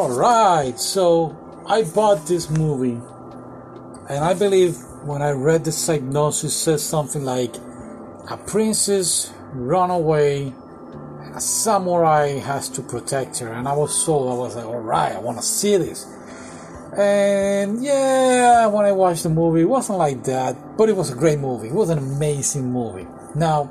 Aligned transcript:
Alright, 0.00 0.80
so 0.80 1.36
I 1.66 1.82
bought 1.82 2.26
this 2.26 2.48
movie, 2.48 2.98
and 4.08 4.24
I 4.24 4.32
believe 4.32 4.78
when 5.04 5.20
I 5.20 5.32
read 5.32 5.66
the 5.66 5.72
synopsis, 5.72 6.56
says 6.56 6.82
something 6.82 7.22
like 7.22 7.54
a 8.30 8.38
princess 8.46 9.30
run 9.52 9.90
away, 9.90 10.54
a 11.34 11.40
samurai 11.42 12.38
has 12.38 12.70
to 12.70 12.82
protect 12.82 13.40
her, 13.40 13.52
and 13.52 13.68
I 13.68 13.74
was 13.74 13.94
sold. 13.94 14.32
I 14.32 14.38
was 14.38 14.56
like, 14.56 14.64
alright, 14.64 15.12
I 15.12 15.18
want 15.18 15.36
to 15.36 15.44
see 15.44 15.76
this. 15.76 16.06
And 16.96 17.84
yeah, 17.84 18.68
when 18.68 18.86
I 18.86 18.92
watched 18.92 19.24
the 19.24 19.28
movie, 19.28 19.60
it 19.60 19.68
wasn't 19.68 19.98
like 19.98 20.24
that, 20.24 20.78
but 20.78 20.88
it 20.88 20.96
was 20.96 21.10
a 21.10 21.14
great 21.14 21.40
movie. 21.40 21.68
It 21.68 21.74
was 21.74 21.90
an 21.90 21.98
amazing 21.98 22.72
movie. 22.72 23.06
Now, 23.34 23.70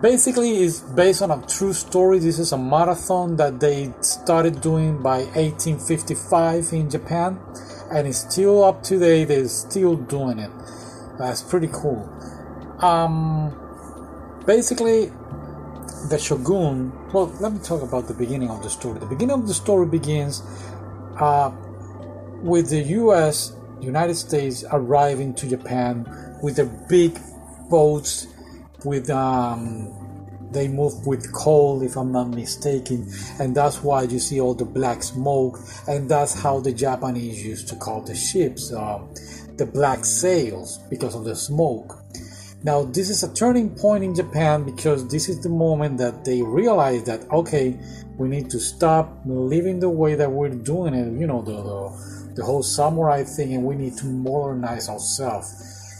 basically, 0.00 0.58
it's 0.58 0.80
based 0.80 1.22
on 1.22 1.30
a 1.30 1.46
true 1.46 1.72
story. 1.72 2.18
This 2.18 2.38
is 2.38 2.52
a 2.52 2.58
marathon 2.58 3.36
that 3.36 3.60
they 3.60 3.92
started 4.00 4.60
doing 4.60 5.02
by 5.02 5.18
1855 5.34 6.72
in 6.72 6.90
Japan, 6.90 7.38
and 7.92 8.06
it's 8.06 8.18
still 8.30 8.64
up 8.64 8.82
to 8.84 8.98
date. 8.98 9.24
They're 9.24 9.48
still 9.48 9.96
doing 9.96 10.38
it. 10.38 10.50
That's 11.18 11.42
pretty 11.42 11.68
cool. 11.68 12.08
Um, 12.80 13.54
basically, 14.46 15.10
the 16.08 16.18
shogun. 16.18 16.92
Well, 17.12 17.26
let 17.40 17.52
me 17.52 17.58
talk 17.60 17.82
about 17.82 18.06
the 18.06 18.14
beginning 18.14 18.50
of 18.50 18.62
the 18.62 18.70
story. 18.70 19.00
The 19.00 19.06
beginning 19.06 19.34
of 19.34 19.48
the 19.48 19.54
story 19.54 19.86
begins. 19.86 20.42
Uh, 21.18 21.50
with 22.42 22.70
the 22.70 22.82
US, 22.82 23.56
United 23.80 24.14
States 24.14 24.64
arriving 24.70 25.34
to 25.34 25.48
Japan 25.48 26.06
with 26.42 26.56
their 26.56 26.66
big 26.88 27.18
boats, 27.68 28.28
with 28.84 29.10
um, 29.10 29.92
they 30.50 30.68
move 30.68 31.06
with 31.06 31.32
coal, 31.32 31.82
if 31.82 31.96
I'm 31.96 32.12
not 32.12 32.28
mistaken, 32.28 33.10
and 33.38 33.54
that's 33.54 33.82
why 33.82 34.02
you 34.02 34.18
see 34.18 34.40
all 34.40 34.54
the 34.54 34.64
black 34.64 35.02
smoke, 35.02 35.58
and 35.86 36.08
that's 36.08 36.40
how 36.40 36.60
the 36.60 36.72
Japanese 36.72 37.44
used 37.44 37.68
to 37.68 37.76
call 37.76 38.02
the 38.02 38.14
ships 38.14 38.72
uh, 38.72 39.00
the 39.56 39.66
black 39.66 40.04
sails 40.04 40.78
because 40.88 41.14
of 41.14 41.24
the 41.24 41.34
smoke. 41.36 41.98
Now, 42.64 42.84
this 42.84 43.08
is 43.08 43.22
a 43.22 43.32
turning 43.34 43.70
point 43.70 44.02
in 44.02 44.14
Japan 44.14 44.64
because 44.64 45.06
this 45.08 45.28
is 45.28 45.40
the 45.40 45.48
moment 45.48 45.98
that 45.98 46.24
they 46.24 46.42
realize 46.42 47.04
that 47.04 47.30
okay, 47.30 47.78
we 48.16 48.28
need 48.28 48.50
to 48.50 48.58
stop 48.58 49.16
living 49.26 49.78
the 49.78 49.90
way 49.90 50.16
that 50.16 50.30
we're 50.30 50.48
doing 50.48 50.94
it. 50.94 51.20
You 51.20 51.26
know, 51.26 51.42
the, 51.42 51.52
the 51.52 52.34
the 52.38 52.44
whole 52.44 52.62
samurai 52.62 53.24
thing 53.24 53.52
and 53.54 53.64
we 53.64 53.74
need 53.74 53.96
to 53.96 54.06
modernize 54.06 54.88
ourselves. 54.88 55.48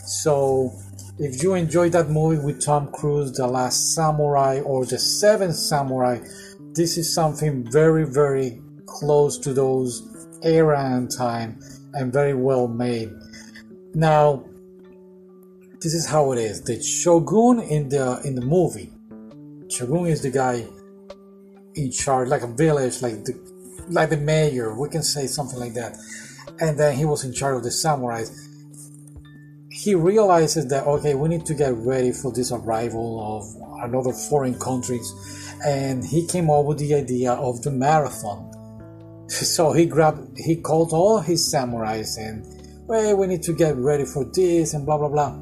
So, 0.07 0.73
if 1.19 1.43
you 1.43 1.55
enjoyed 1.55 1.93
that 1.93 2.09
movie 2.09 2.43
with 2.43 2.65
Tom 2.65 2.91
Cruise, 2.93 3.33
The 3.33 3.47
Last 3.47 3.95
Samurai 3.95 4.61
or 4.61 4.85
The 4.85 4.99
Seventh 4.99 5.57
Samurai, 5.57 6.21
this 6.75 6.97
is 6.97 7.13
something 7.13 7.71
very, 7.71 8.05
very 8.05 8.63
close 8.87 9.39
to 9.39 9.53
those 9.53 10.29
era 10.43 10.81
and 10.81 11.11
time 11.11 11.59
and 11.95 12.13
very 12.13 12.35
well 12.35 12.69
made. 12.69 13.11
Now, 13.95 14.45
this 15.81 15.95
is 15.95 16.07
how 16.07 16.33
it 16.33 16.39
is. 16.39 16.63
The 16.63 16.83
shogun 16.83 17.61
in 17.61 17.89
the 17.89 18.21
in 18.25 18.35
the 18.35 18.43
movie, 18.43 18.93
shogun 19.69 20.07
is 20.07 20.23
the 20.23 20.31
guy 20.31 20.67
in 21.75 21.91
charge, 21.91 22.29
like 22.29 22.43
a 22.43 22.49
village, 22.49 23.01
like 23.03 23.25
the 23.25 23.35
like 23.89 24.11
the 24.11 24.17
mayor. 24.17 24.79
We 24.79 24.89
can 24.89 25.03
say 25.03 25.27
something 25.27 25.59
like 25.59 25.75
that 25.75 25.97
and 26.61 26.79
then 26.79 26.97
he 26.97 27.05
was 27.05 27.25
in 27.25 27.33
charge 27.33 27.57
of 27.57 27.63
the 27.63 27.71
samurais. 27.71 28.48
He 29.89 29.95
realizes 29.95 30.67
that 30.67 30.87
okay, 30.87 31.15
we 31.15 31.31
need 31.31 31.47
to 31.47 31.55
get 31.55 31.75
ready 31.77 32.13
for 32.13 32.31
this 32.31 32.53
arrival 32.53 33.09
of 33.25 33.89
another 33.89 34.13
foreign 34.13 34.59
countries, 34.59 35.11
and 35.65 36.05
he 36.05 36.27
came 36.27 36.51
up 36.51 36.67
with 36.67 36.77
the 36.79 36.95
idea 36.95 37.33
of 37.33 37.63
the 37.63 37.71
marathon. 37.71 38.53
So 39.31 39.73
he 39.73 39.87
grabbed, 39.87 40.37
he 40.37 40.57
called 40.57 40.93
all 40.93 41.21
his 41.21 41.41
samurais 41.51 42.19
and, 42.19 42.45
well, 42.87 43.17
we 43.17 43.29
need 43.29 43.43
to 43.45 43.55
get 43.55 43.77
ready 43.77 44.05
for 44.05 44.27
this 44.27 44.75
and 44.75 44.85
blah 44.85 44.99
blah 44.99 45.09
blah. 45.09 45.33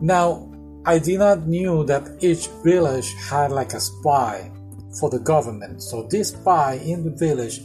Now, 0.00 0.50
I 0.84 0.98
did 0.98 1.20
not 1.20 1.46
knew 1.46 1.84
that 1.84 2.18
each 2.18 2.48
village 2.64 3.14
had 3.30 3.52
like 3.52 3.74
a 3.74 3.80
spy 3.80 4.50
for 4.98 5.08
the 5.08 5.20
government. 5.20 5.84
So 5.84 6.02
this 6.10 6.30
spy 6.30 6.80
in 6.84 7.04
the 7.04 7.10
village 7.10 7.60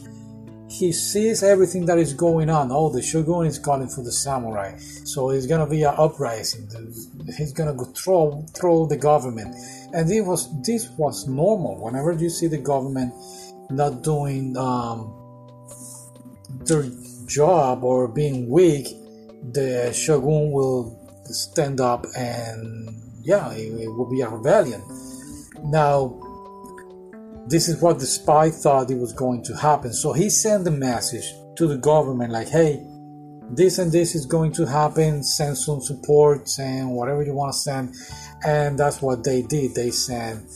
he 0.73 0.91
sees 0.91 1.43
everything 1.43 1.85
that 1.85 1.99
is 1.99 2.13
going 2.13 2.49
on. 2.49 2.71
Oh, 2.71 2.89
the 2.89 3.01
shogun 3.01 3.45
is 3.45 3.59
calling 3.59 3.87
for 3.87 4.03
the 4.03 4.11
samurai, 4.11 4.75
so 5.05 5.29
it's 5.29 5.45
gonna 5.45 5.69
be 5.69 5.83
an 5.83 5.93
uprising. 5.95 6.67
He's 7.37 7.53
gonna 7.53 7.75
go 7.75 7.85
throw 7.85 8.43
throw 8.55 8.87
the 8.87 8.97
government, 8.97 9.55
and 9.93 10.11
it 10.11 10.21
was 10.21 10.49
this 10.63 10.89
was 10.97 11.27
normal. 11.27 11.83
Whenever 11.83 12.13
you 12.13 12.29
see 12.29 12.47
the 12.47 12.57
government 12.57 13.13
not 13.69 14.01
doing 14.01 14.57
um, 14.57 15.13
their 16.65 16.89
job 17.27 17.83
or 17.83 18.07
being 18.07 18.49
weak, 18.49 18.87
the 19.51 19.93
shogun 19.93 20.51
will 20.51 20.99
stand 21.25 21.81
up 21.81 22.05
and 22.17 22.89
yeah, 23.21 23.51
it, 23.53 23.79
it 23.79 23.89
will 23.89 24.09
be 24.09 24.21
a 24.21 24.29
rebellion. 24.29 24.81
Now 25.65 26.19
this 27.47 27.67
is 27.67 27.81
what 27.81 27.99
the 27.99 28.05
spy 28.05 28.49
thought 28.49 28.89
it 28.89 28.97
was 28.97 29.13
going 29.13 29.43
to 29.43 29.55
happen. 29.55 29.93
So 29.93 30.13
he 30.13 30.29
sent 30.29 30.67
a 30.67 30.71
message 30.71 31.25
to 31.55 31.67
the 31.67 31.77
government 31.77 32.31
like, 32.31 32.47
hey, 32.47 32.85
this 33.49 33.77
and 33.77 33.91
this 33.91 34.15
is 34.15 34.25
going 34.25 34.51
to 34.53 34.65
happen. 34.65 35.23
Send 35.23 35.57
some 35.57 35.81
support, 35.81 36.49
and 36.59 36.91
whatever 36.91 37.23
you 37.23 37.33
want 37.33 37.53
to 37.53 37.59
send. 37.59 37.95
And 38.45 38.79
that's 38.79 39.01
what 39.01 39.23
they 39.23 39.41
did. 39.41 39.75
They 39.75 39.91
sent 39.91 40.49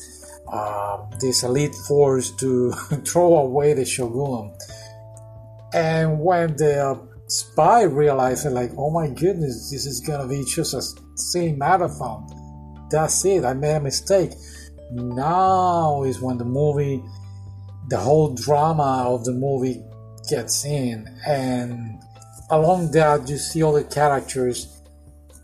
uh, 0.52 1.06
this 1.20 1.44
elite 1.44 1.76
force 1.88 2.32
to 2.38 2.72
throw 3.06 3.38
away 3.40 3.74
the 3.74 3.86
shogun. 3.86 4.56
And 5.74 6.20
when 6.20 6.56
the 6.56 7.00
spy 7.28 7.84
realized 7.84 8.46
it, 8.46 8.52
like, 8.52 8.72
oh 8.78 8.90
my 8.90 9.08
goodness, 9.10 9.70
this 9.70 9.86
is 9.86 10.00
gonna 10.00 10.28
be 10.28 10.44
just 10.46 10.74
a 10.74 10.82
same 11.18 11.58
marathon. 11.58 12.26
That's 12.90 13.26
it. 13.26 13.44
I 13.44 13.54
made 13.54 13.76
a 13.76 13.80
mistake 13.82 14.32
now 14.92 16.04
is 16.04 16.22
when 16.22 16.38
the 16.38 16.46
movie 16.46 17.04
the 17.90 17.98
whole 17.98 18.34
drama 18.34 19.06
of 19.08 19.24
the 19.24 19.32
movie 19.32 19.82
gets 20.30 20.66
in. 20.66 21.08
And 21.26 22.02
along 22.50 22.92
that 22.92 23.30
you 23.30 23.38
see 23.38 23.64
all 23.64 23.74
the 23.74 23.84
characters 23.84 24.82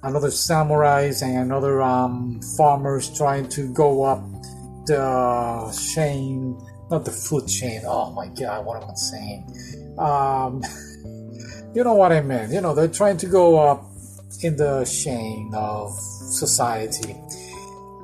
another 0.03 0.27
samurais 0.27 1.21
and 1.21 1.37
another 1.37 1.81
um, 1.81 2.41
farmers 2.57 3.15
trying 3.17 3.47
to 3.49 3.73
go 3.73 4.03
up 4.03 4.21
the 4.85 5.93
chain 5.95 6.59
not 6.91 7.05
the 7.05 7.11
food 7.11 7.47
chain. 7.47 7.81
Oh 7.85 8.11
my 8.11 8.27
god 8.27 8.65
what 8.65 8.83
am 8.83 8.89
i 8.89 8.93
saying? 8.95 9.95
Um, 9.97 10.61
you 11.73 11.83
know 11.83 11.95
what 11.95 12.11
i 12.11 12.21
meant 12.21 12.51
you 12.53 12.61
know 12.61 12.75
they're 12.75 12.87
trying 12.87 13.17
to 13.17 13.25
go 13.25 13.57
up 13.57 13.83
in 14.41 14.55
the 14.57 14.85
chain 14.85 15.51
of 15.55 15.91
society 15.99 17.15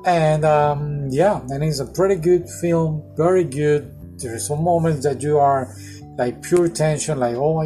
and 0.04 0.44
um, 0.44 1.08
yeah, 1.10 1.40
and 1.48 1.62
it's 1.62 1.80
a 1.80 1.86
pretty 1.86 2.16
good 2.16 2.48
film, 2.60 3.02
very 3.16 3.44
good. 3.44 3.94
There 4.18 4.34
are 4.34 4.38
some 4.38 4.62
moments 4.62 5.04
that 5.04 5.22
you 5.22 5.38
are 5.38 5.74
like 6.18 6.42
pure 6.42 6.68
tension, 6.68 7.18
like 7.18 7.36
oh 7.36 7.62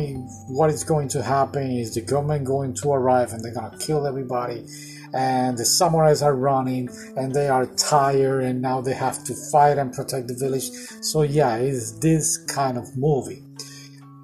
what 0.48 0.70
is 0.70 0.84
going 0.84 1.08
to 1.08 1.22
happen? 1.22 1.70
Is 1.72 1.94
the 1.94 2.00
government 2.00 2.44
going 2.44 2.74
to 2.74 2.92
arrive 2.92 3.32
and 3.32 3.42
they're 3.42 3.54
gonna 3.54 3.76
kill 3.78 4.06
everybody? 4.06 4.64
And 5.12 5.56
the 5.56 5.62
samurais 5.62 6.22
are 6.24 6.34
running 6.34 6.88
and 7.16 7.32
they 7.32 7.48
are 7.48 7.66
tired 7.66 8.42
and 8.42 8.60
now 8.60 8.80
they 8.80 8.94
have 8.94 9.22
to 9.24 9.34
fight 9.52 9.78
and 9.78 9.92
protect 9.92 10.26
the 10.26 10.34
village. 10.34 10.70
So 11.02 11.22
yeah, 11.22 11.56
it's 11.56 11.92
this 11.98 12.36
kind 12.36 12.76
of 12.76 12.96
movie. 12.96 13.42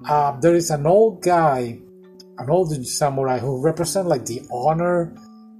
Uh, 0.07 0.37
there 0.39 0.55
is 0.55 0.69
an 0.69 0.85
old 0.85 1.21
guy, 1.21 1.79
an 2.37 2.49
old 2.49 2.73
samurai 2.85 3.39
who 3.39 3.61
represent 3.61 4.07
like 4.07 4.25
the 4.25 4.41
honor 4.51 5.15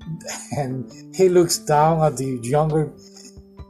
and 0.58 0.92
he 1.16 1.30
looks 1.30 1.58
down 1.58 2.02
at 2.02 2.18
the 2.18 2.40
younger 2.44 2.92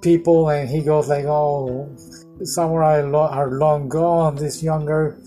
people 0.02 0.50
and 0.50 0.70
he 0.70 0.82
goes 0.82 1.08
like 1.08 1.26
oh 1.26 1.96
samurai 2.44 3.02
are 3.02 3.52
long 3.52 3.88
gone. 3.88 4.36
These 4.36 4.64
younger 4.64 5.22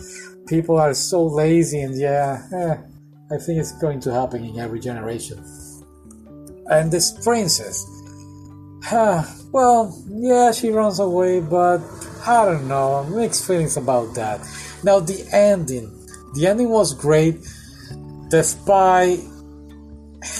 people 0.47 0.79
are 0.79 0.95
so 0.95 1.25
lazy 1.25 1.81
and 1.81 1.97
yeah 1.97 2.43
eh, 2.53 2.77
i 3.33 3.39
think 3.39 3.61
it's 3.61 3.73
going 3.79 4.01
to 4.01 4.13
happen 4.13 4.45
in 4.45 4.59
every 4.59 4.81
generation. 4.81 5.43
And 6.71 6.91
this 6.91 7.13
princess 7.23 7.87
huh, 8.83 9.23
well 9.53 9.97
yeah 10.09 10.53
she 10.53 10.71
runs 10.71 10.99
away 10.99 11.41
but 11.41 11.81
i 12.27 12.45
don't 12.45 12.69
know 12.69 13.05
mixed 13.05 13.47
feelings 13.47 13.77
about 13.77 14.15
that. 14.15 14.41
Now 14.83 15.01
the 15.01 15.27
ending 15.33 15.91
the 16.35 16.47
ending 16.47 16.69
was 16.69 16.95
great. 16.95 17.45
Spy 18.43 19.19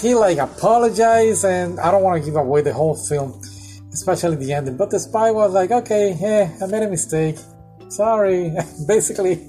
he 0.01 0.15
like 0.15 0.37
apologized, 0.37 1.45
and 1.45 1.79
I 1.79 1.91
don't 1.91 2.03
want 2.03 2.21
to 2.21 2.25
give 2.25 2.35
away 2.35 2.61
the 2.61 2.73
whole 2.73 2.95
film, 2.95 3.39
especially 3.93 4.35
the 4.37 4.53
ending. 4.53 4.77
But 4.77 4.89
the 4.89 4.99
spy 4.99 5.31
was 5.31 5.53
like, 5.53 5.71
"Okay, 5.71 6.17
yeah, 6.19 6.51
I 6.61 6.65
made 6.67 6.83
a 6.83 6.89
mistake. 6.89 7.37
Sorry." 7.89 8.51
Basically, 8.87 9.47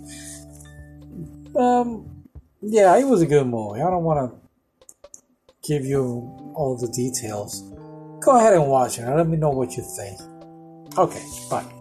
um, 1.56 2.26
yeah, 2.60 2.96
it 2.96 3.04
was 3.04 3.22
a 3.22 3.26
good 3.26 3.46
movie. 3.46 3.80
I 3.80 3.90
don't 3.90 4.04
want 4.04 4.30
to 4.30 5.08
give 5.66 5.84
you 5.84 6.02
all 6.54 6.76
the 6.76 6.88
details. 6.88 7.62
Go 8.20 8.36
ahead 8.36 8.54
and 8.54 8.66
watch 8.68 8.98
it. 8.98 9.02
And 9.02 9.16
let 9.16 9.28
me 9.28 9.36
know 9.36 9.50
what 9.50 9.76
you 9.76 9.82
think. 9.82 10.20
Okay, 10.98 11.24
bye. 11.50 11.75